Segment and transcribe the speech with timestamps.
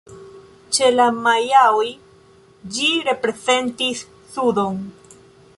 [0.77, 1.85] Ĉe la majaoj
[2.79, 4.85] ĝi reprezentis sudon.